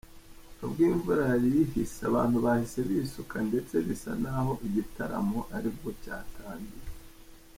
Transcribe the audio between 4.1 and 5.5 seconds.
naho igitaramo